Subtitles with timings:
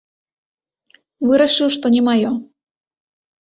[1.31, 2.31] Вырашыў, што не маё.